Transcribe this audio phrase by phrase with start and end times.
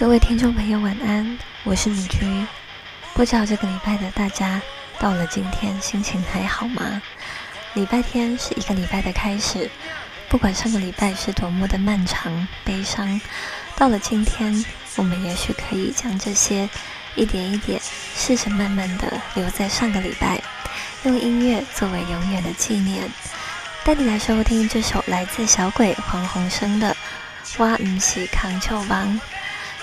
[0.00, 2.20] 各位听众朋友，晚安，我是米居。
[3.12, 4.58] 不知道这个礼拜的大家
[4.98, 7.02] 到了今天，心情还好吗？
[7.74, 9.70] 礼拜天是一个礼拜的开始，
[10.30, 13.20] 不管上个礼拜是多么的漫长、悲伤，
[13.76, 14.64] 到了今天，
[14.96, 16.66] 我们也许可以将这些
[17.14, 17.78] 一点一点，
[18.16, 20.40] 试着慢慢的留在上个礼拜，
[21.02, 23.06] 用音乐作为永远的纪念。
[23.84, 26.96] 带你来收听这首来自小鬼黄鸿升的
[27.62, 29.06] 《哇唔是康丘王》。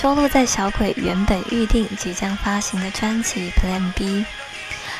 [0.00, 4.20] 收录在小鬼原本预定即将发行的专辑《Plan B》。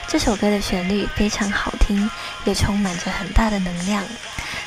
[0.08, 2.10] 这首歌的旋律非常好听，
[2.44, 4.02] 也充满着很大的能量。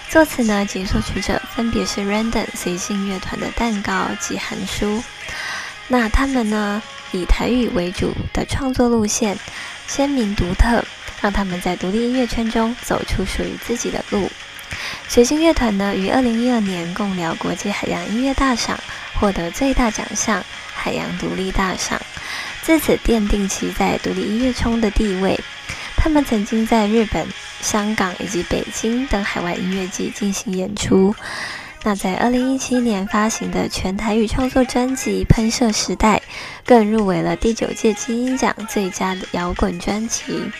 [0.08, 5.04] 作词呢及作曲者分别是 Random 随性乐团的蛋糕及韩书。
[5.90, 9.38] 那他们呢以台语为主的创作路线，
[9.86, 10.82] 鲜明独特，
[11.20, 14.32] 让他们在独立音乐圈中走出属于自己的路。
[15.10, 18.80] 随性乐团呢于二零一二年共聊国际海洋音乐大赏。
[19.22, 22.02] 获得最大奖项——海洋独立大赏，
[22.64, 25.40] 自此奠定其在独立音乐中的地位。
[25.96, 27.28] 他们曾经在日本、
[27.62, 31.14] 香港以及北京等海外音乐季进行演出。
[31.84, 36.18] 那在二零一七年发行的全台语创作专辑《喷射时代》，
[36.66, 40.52] 更入围了第九届金鹰奖最佳摇滚专辑。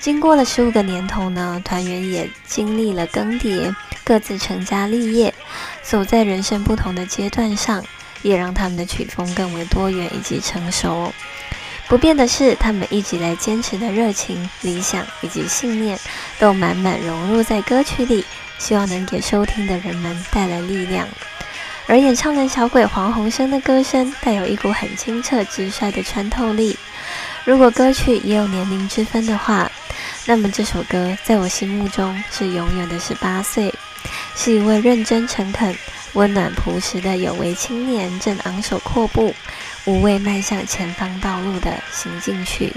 [0.00, 3.74] 经过了十五个年头呢，团员也经历了更迭，
[4.06, 5.34] 各自成家立业。
[5.82, 7.84] 走在人生不同的阶段上，
[8.22, 11.12] 也让他们的曲风更为多元以及成熟。
[11.88, 15.98] 不变的是，他们一直来坚持的热情、理想以及信念，
[16.38, 18.24] 都满满融入在歌曲里，
[18.58, 21.06] 希望能给收听的人们带来力量。
[21.86, 26.76] 而演唱人小鬼黄鸿升的歌声，带有一股很清澈直率的穿透力。
[27.44, 29.70] 如果歌曲也有年龄之分的话，
[30.24, 33.72] 那么这首歌在我心目中是永远的十八岁。
[34.36, 35.74] 是一位认真诚恳、
[36.12, 39.34] 温暖朴实的有为青年，正昂首阔步，
[39.86, 42.72] 无畏迈向前方道路的行进曲。